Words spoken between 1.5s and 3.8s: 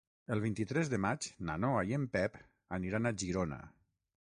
na Noa i en Pep aniran a Girona.